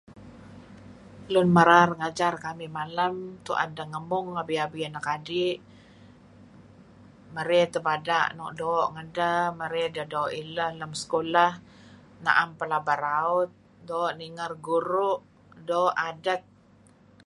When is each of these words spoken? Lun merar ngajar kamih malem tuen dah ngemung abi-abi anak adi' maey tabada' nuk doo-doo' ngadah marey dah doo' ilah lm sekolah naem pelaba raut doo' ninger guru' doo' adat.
Lun 1.33 1.47
merar 1.57 1.89
ngajar 1.99 2.33
kamih 2.45 2.69
malem 2.77 3.15
tuen 3.45 3.69
dah 3.77 3.87
ngemung 3.91 4.27
abi-abi 4.41 4.79
anak 4.89 5.05
adi' 5.15 5.61
maey 7.35 7.65
tabada' 7.73 8.31
nuk 8.37 8.51
doo-doo' 8.59 8.91
ngadah 8.95 9.39
marey 9.59 9.85
dah 9.95 10.07
doo' 10.13 10.33
ilah 10.41 10.69
lm 10.79 10.91
sekolah 11.01 11.51
naem 12.25 12.49
pelaba 12.59 12.93
raut 13.05 13.49
doo' 13.89 14.13
ninger 14.19 14.51
guru' 14.67 15.17
doo' 15.69 15.95
adat. 16.09 16.41